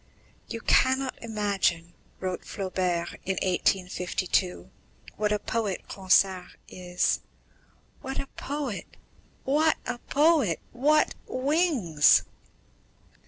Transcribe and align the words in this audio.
"You 0.47 0.61
cannot 0.61 1.21
imagine," 1.21 1.93
wrote 2.19 2.43
Flaubert, 2.43 3.19
in 3.23 3.33
1852, 3.35 4.71
"what 5.15 5.31
a 5.31 5.37
poet 5.37 5.83
Ronsard 5.95 6.57
is. 6.67 7.19
What 8.01 8.17
a 8.19 8.25
poet! 8.35 8.97
What 9.43 9.77
a 9.85 9.99
poet! 9.99 10.59
What 10.71 11.13
wings!... 11.27 12.23